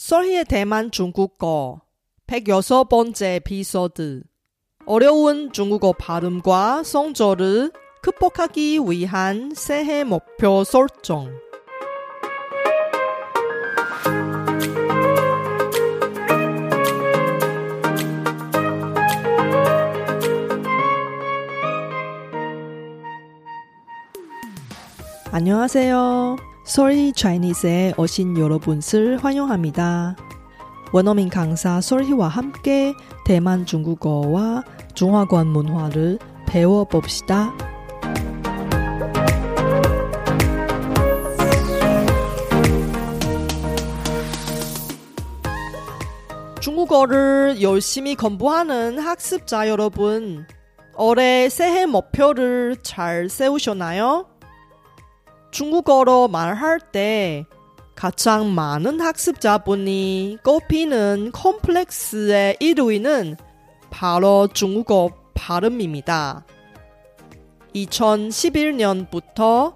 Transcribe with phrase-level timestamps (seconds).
[0.00, 1.82] 설희의 대만 중국어
[2.26, 4.22] 106번째 에피소드
[4.86, 11.30] 어려운 중국어 발음과 성조를 극복하기 위한 새해 목표 설정
[25.30, 26.49] 안녕하세요.
[26.64, 30.16] 솔희 차이니스에 오신 여러분을 환영합니다.
[30.92, 37.52] 원어민 강사 솔희와 함께 대만 중국어와 중화권 문화를 배워봅시다.
[46.60, 50.46] 중국어를 열심히 공부하는 학습자 여러분,
[50.96, 54.26] 올해 새해 목표를 잘 세우셨나요?
[55.50, 57.44] 중국어로 말할 때
[57.94, 63.36] 가장 많은 학습자분이 꼽히는 컴플렉스의 1위는
[63.90, 66.44] 바로 중국어 발음입니다.
[67.74, 69.74] 2011년부터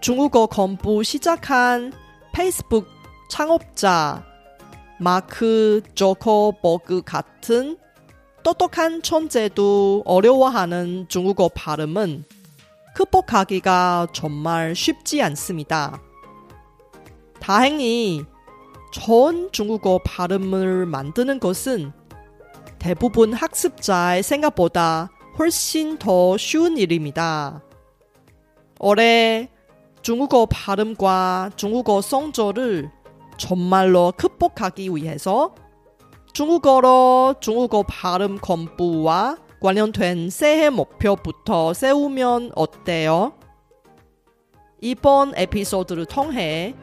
[0.00, 1.92] 중국어 공부 시작한
[2.32, 2.86] 페이스북
[3.30, 4.24] 창업자
[5.00, 7.78] 마크 조커버그 같은
[8.42, 12.24] 똑똑한 천재도 어려워하는 중국어 발음은
[12.96, 16.00] 극복하기가 정말 쉽지 않습니다.
[17.40, 18.24] 다행히
[18.90, 21.92] 전 중국어 발음을 만드는 것은
[22.78, 27.62] 대부분 학습자의 생각보다 훨씬 더 쉬운 일입니다.
[28.80, 29.50] 올해
[30.00, 32.90] 중국어 발음과 중국어 성조를
[33.36, 35.54] 정말로 극복하기 위해서
[36.32, 43.34] 중국어로 중국어 발음 공부와 관련된 새해 목표부터 세우면 어때요?
[44.80, 46.74] 이번 에피소드를 통해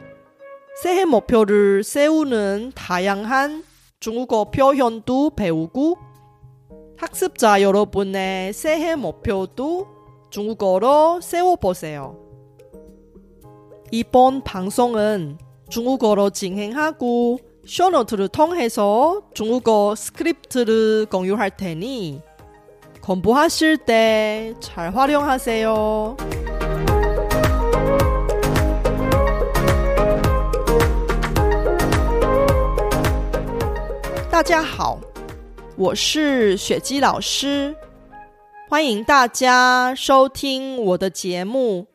[0.82, 3.64] 새해 목표를 세우는 다양한
[4.00, 5.96] 중국어 표현도 배우고
[6.96, 9.86] 학습자 여러분의 새해 목표도
[10.30, 12.18] 중국어로 세워보세요.
[13.92, 15.38] 이번 방송은
[15.70, 22.20] 중국어로 진행하고 쇼노트를 통해서 중국어 스크립트를 공유할 테니
[23.03, 26.15] 공부하실 때 잘 활용하세요.
[34.29, 34.99] 大家好，
[35.75, 37.75] 我是雪姬老师，
[38.69, 41.87] 欢迎大家收听我的节目。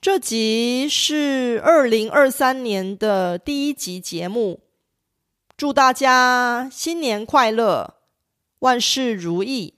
[0.00, 4.60] 这集是二零二三年的第一集节目，
[5.56, 7.94] 祝大家新年快乐，
[8.58, 9.74] 万事如意。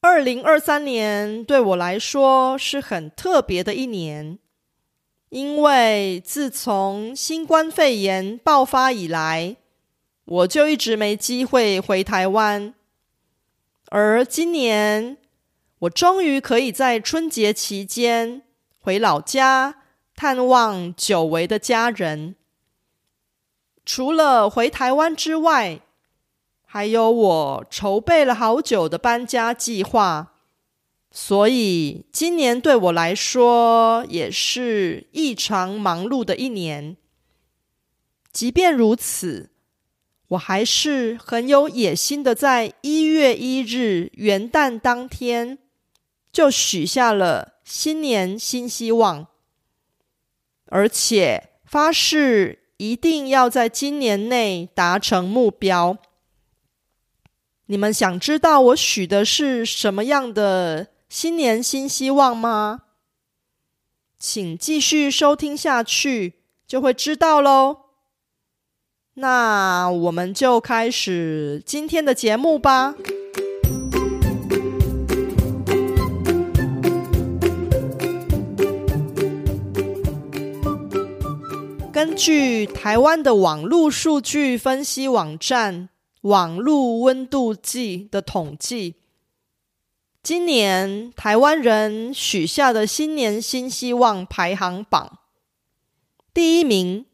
[0.00, 4.38] 二零二三年对我来说是很特别的一年，
[5.30, 9.56] 因为自从新冠肺炎爆发以来，
[10.24, 12.74] 我就一直没机会回台湾。
[13.90, 15.16] 而今年，
[15.80, 18.42] 我终于可以在春节期间
[18.78, 19.82] 回老家
[20.14, 22.36] 探望久违的家人。
[23.84, 25.80] 除了回台湾之外，
[26.70, 30.34] 还有我筹备了好久的搬家计划，
[31.10, 36.98] 所以今年对我来说也是异常忙碌的一年。
[38.30, 39.48] 即便如此，
[40.28, 45.56] 我还是很有野心的，在一月一日元旦当天
[46.30, 49.26] 就许下了新年新希望，
[50.66, 55.96] 而且发誓一定要在今年内达成目标。
[57.70, 62.80] 你们想知道我许的是什么样的新年新希望吗？
[64.18, 67.80] 请继续收听下去，就会知道喽。
[69.16, 72.94] 那我们就开始今天的节目吧。
[81.92, 85.90] 根据台湾的网络数据分析网站。
[86.28, 88.96] 网络温度计的统计，
[90.22, 95.20] 今年台湾人许下的新年新希望排行榜，
[96.34, 97.06] 第一名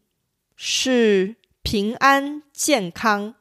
[0.56, 3.36] 是平安健康。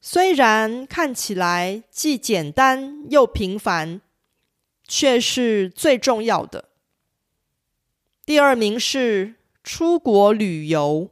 [0.00, 4.00] 虽然看起来既简单又平凡，
[4.86, 6.68] 却是最重要的。
[8.24, 9.34] 第二名是
[9.64, 11.10] 出国旅游，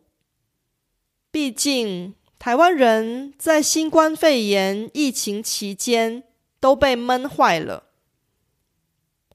[1.32, 2.14] 毕竟。
[2.40, 6.22] 台湾人在新冠肺炎疫情期间
[6.58, 7.82] 都被闷坏了，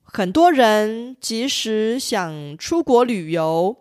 [0.01, 3.77] 很多人即使想出国旅游，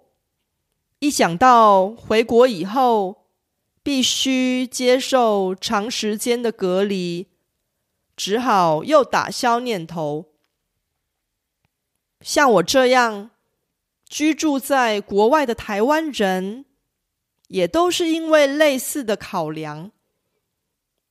[0.99, 3.25] 一想到回国以后
[3.83, 7.29] 必须接受长时间的隔离，
[8.15, 10.27] 只好又打消念头。
[12.21, 13.31] 像我这样
[14.07, 16.67] 居住在国外的台湾人，
[17.55, 19.93] 也都是因为类似的考量，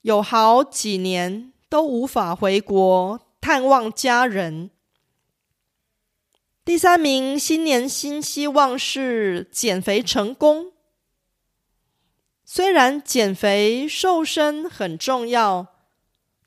[0.01, 4.69] 有好几年都无法回国探望家人。
[6.66, 10.74] 第三名新年新希望是减肥成功。
[12.44, 15.68] 虽然减肥瘦身很重要，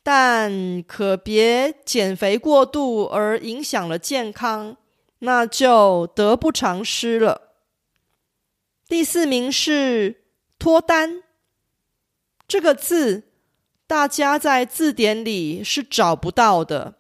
[0.03, 4.77] 但可别减肥过度而影响了健康，
[5.21, 7.46] 那就得不偿失了。
[8.89, 10.25] 第四名是
[10.59, 11.23] 脱单，
[12.47, 13.25] 这个字
[13.87, 16.95] 大家在字典里是找不到的，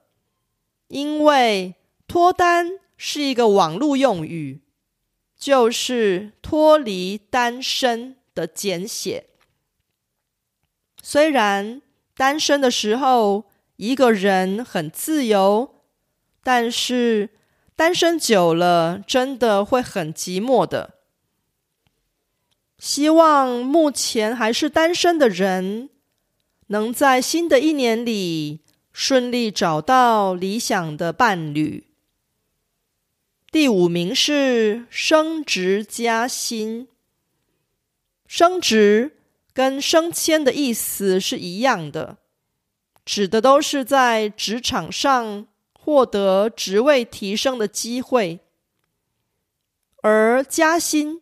[0.89, 1.75] 因为
[2.07, 2.79] 脱单。
[2.99, 4.63] 是一个网络用语，
[5.37, 9.27] 就是脱离单身的简写。
[11.03, 11.83] 虽然
[12.17, 13.45] 单身的时候
[13.77, 15.83] 一个人很自由，
[16.43, 17.29] 但是
[17.77, 20.95] 单身久了真的会很寂寞的。
[22.87, 25.91] 希望目前还是单身的人，
[26.69, 28.61] 能在新的一年里
[28.93, 31.89] 顺利找到理想的伴侣。
[33.51, 36.87] 第五名是升职加薪。
[38.29, 39.17] 升职
[39.53, 42.19] 跟升迁的意思是一样的，
[43.05, 48.39] 指的都是在职场上获得职位提升的机会，
[50.03, 51.21] 而加薪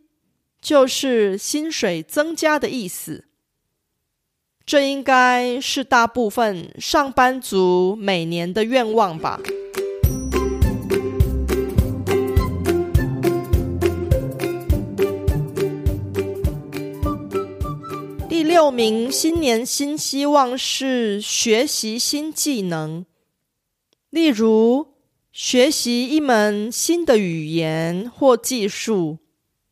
[0.65, 3.27] 就是薪水增加的意思。
[4.65, 9.39] 这应该是大部分上班族每年的愿望吧。
[18.27, 23.05] 第六名新年新希望是学习新技能，
[24.09, 24.95] 例如
[25.31, 29.19] 学习一门新的语言或技术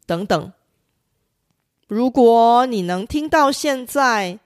[0.04, 0.52] 等等。
[1.94, 4.38] 如果你能听到现在，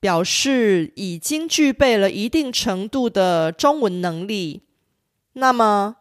[0.00, 4.62] 表示已经具备了一定程度的中文能力，
[5.34, 5.96] 那么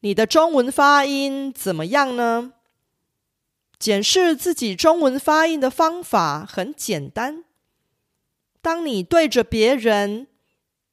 [0.00, 2.54] 你的中文发音怎么样呢？
[3.78, 7.44] 检视自己中文发音的方法很简单。
[8.62, 10.28] 当你对着别人，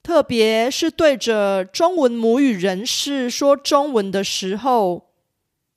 [0.03, 5.11] 特别是对着中文母语人士说中文的时候，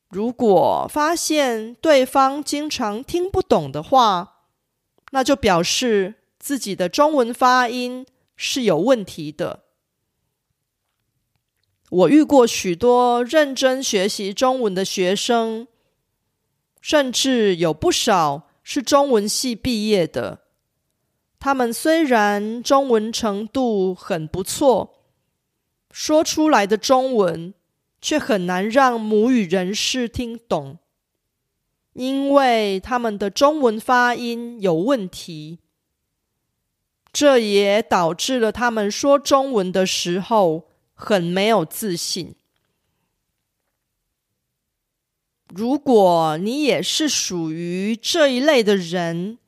[0.09, 4.45] 如果发现对方经常听不懂的话，
[5.11, 8.07] 那就表示自己的中文发音
[8.37, 9.65] 是有问题的。
[11.91, 15.67] 我遇过许多认真学习中文的学生。
[16.81, 20.43] 甚至有不少是中文系毕业的，
[21.41, 24.95] 他们虽然中文程度很不错，
[25.91, 27.53] 说出来的中文
[28.01, 30.79] 却很难让母语人士听懂，
[31.95, 35.59] 因为他们的中文发音有问题，
[37.13, 42.35] 这也导致了他们说中文的时候很没有自信。
[45.49, 49.39] 如果你也是属于这一类的人，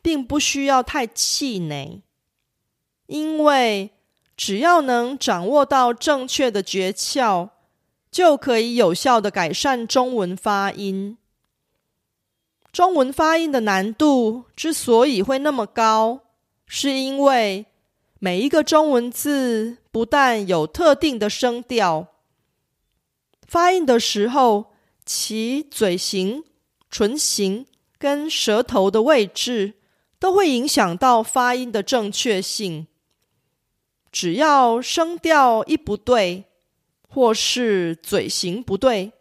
[0.00, 2.02] 并不需要太气馁，
[3.06, 3.90] 因为
[4.36, 7.50] 只要能掌握到正确的诀窍，
[8.10, 11.16] 就可以有效的改善中文发音。
[12.72, 16.20] 中文发音的难度之所以会那么高，
[16.66, 17.66] 是因为
[18.18, 22.08] 每一个中文字不但有特定的声调，
[23.46, 24.70] 发音的时候。
[25.06, 26.44] 其嘴型、
[26.88, 27.66] 唇形
[27.98, 29.74] 跟舌头的位置
[30.20, 32.86] 都会影响到发音的正确性。
[34.12, 36.44] 只要声调一不对，
[37.10, 39.12] 或是嘴型不对，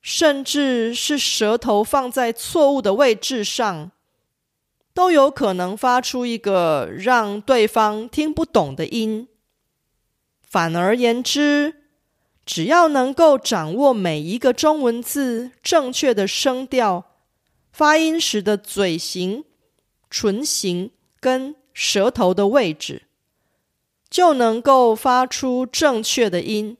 [0.00, 3.90] 甚至是舌头放在错误的位置上，
[4.94, 9.28] 都有可能发出一个让对方听不懂的音。
[10.40, 11.76] 反而言之。
[12.46, 17.04] 只要能够掌握每一个中文字正确的声调、
[17.70, 19.44] 发音时的嘴型、
[20.08, 20.90] 唇形
[21.20, 23.02] 跟舌头的位置，
[24.08, 26.76] 就能够发出正确的音，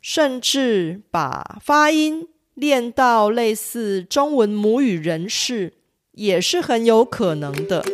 [0.00, 5.74] 甚至把发音练到类似中文母语人士，
[6.12, 7.84] 也是很有可能的。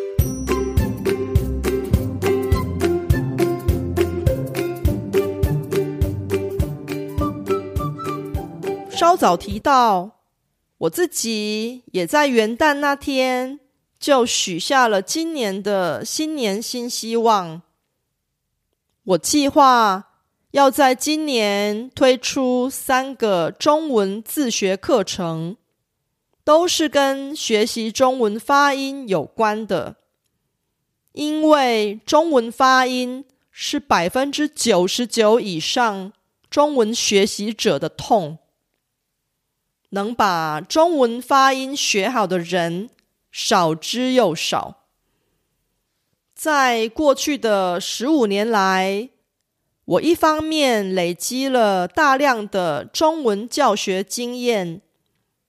[8.90, 10.22] 稍早提到，
[10.78, 13.60] 我自己也在元旦那天
[13.98, 17.62] 就许下了今年的新年新希望。
[19.04, 20.05] 我计划
[20.56, 25.58] 要在今年推出三个中文自学课程，
[26.44, 29.96] 都是跟学习中文发音有关的。
[31.12, 36.10] 因为中文发音是百分之九十九以上
[36.48, 38.38] 中文学习者的痛。
[39.90, 42.88] 能把中文发音学好的人
[43.30, 44.84] 少之又少。
[46.34, 49.10] 在过去的十五年来，
[49.86, 54.82] 我一方面累积了大量的中文教学经验，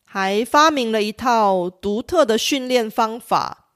[0.05, 3.71] 还发明了一套独特的训练方法，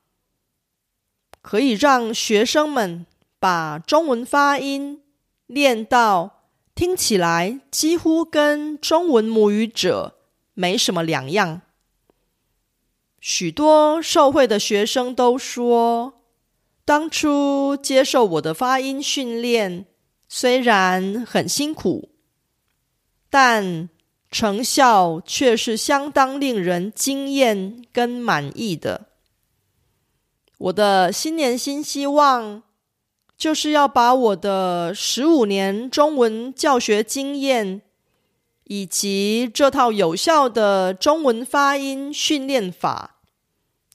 [1.41, 3.07] 可以让学生们
[3.39, 5.01] 把中文发音
[5.47, 6.43] 练到
[6.75, 10.17] 听起来几乎跟中文母语者。
[10.53, 11.61] 没什么两样。
[13.19, 16.21] 许多受惠的学生都说，
[16.85, 19.85] 当初接受我的发音训练，
[20.33, 22.07] 虽然很辛苦，
[23.29, 23.89] 但
[24.31, 29.07] 成效却是相当令人惊艳跟满意的。
[30.57, 32.63] 我的新年新希望，
[33.35, 37.81] 就是要把我的十五年中文教学经验。
[38.63, 43.17] 以及这套有效的中文发音训练法，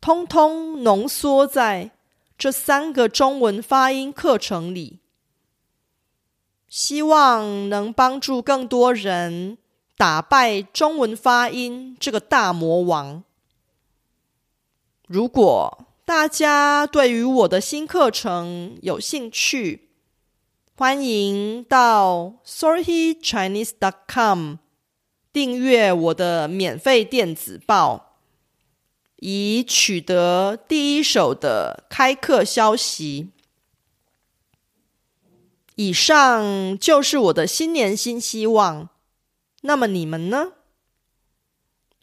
[0.03, 1.93] 通通浓缩在
[2.37, 4.99] 这三个中文发音课程里，
[6.69, 9.59] 希望能帮助更多人
[9.97, 13.25] 打败中文发音这个大魔王。
[15.07, 19.89] 如果大家对于我的新课程有兴趣，
[20.77, 24.57] 欢迎到 sorrychinese.com。
[25.33, 28.17] 订阅我的免费电子报，
[29.17, 33.33] 以取得第一手的开课消息。
[35.77, 38.89] 以上就是我的新年新希望。
[39.63, 40.53] 那么你们呢？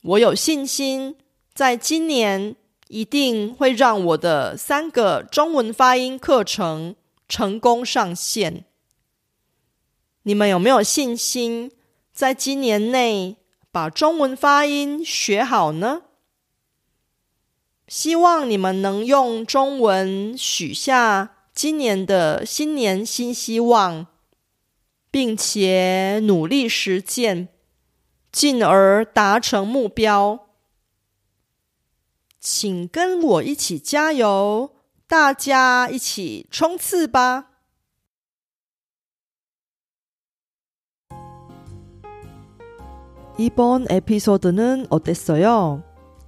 [0.04, 1.16] 我有信心，
[1.54, 2.56] 在今年
[2.88, 6.96] 一定会让我的三个中文发音课程
[7.28, 8.66] 成功上线。
[10.24, 11.72] 你们有没有信心？
[12.12, 13.38] 在今年内
[13.72, 16.04] 把中文发音学好呢？
[17.88, 24.07] 希望你们能用中文许下今年的新年新希望，
[25.11, 27.49] 并且努力实践，
[28.31, 30.47] 进而达成目标。
[32.41, 37.47] 请跟我一起加油，大家一起冲刺吧！
[43.37, 45.83] 이번 에피소드는 어땠어요?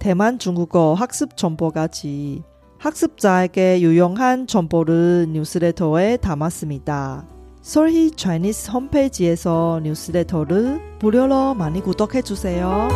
[0.00, 2.42] 대만 중국어 학습 정보까지
[2.78, 7.26] 학습자에게 유용한 정보를 뉴스레터에 담았습니다.
[7.60, 12.88] 솔희 차이니스 홈페이지에서 뉴스레터를 무료로 많이 구독해 주세요.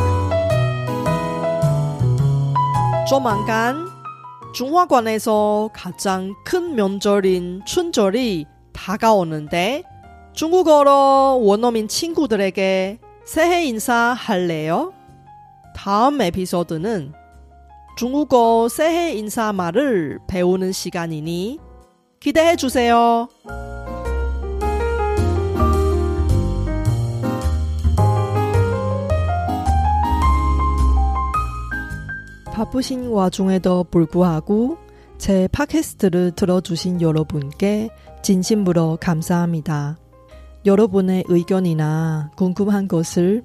[3.07, 3.87] 조만간
[4.55, 9.83] 중화관에서 가장 큰 명절인 춘절이 다가오는데
[10.33, 14.95] 중국어로 원어민 친구들에게 새해 인사 할래요?
[15.75, 17.13] 다음 에피소드는
[17.97, 21.61] 중국어 새해 인사 말을 배우는 시간이니
[22.21, 23.29] 기대해 주세요.
[32.47, 34.79] 바쁘신 와중에도 불구하고
[35.19, 37.91] 제 팟캐스트를 들어주신 여러분께
[38.23, 39.99] 진심으로 감사합니다.
[40.65, 43.45] 여러분의 의견이나 궁금한 것을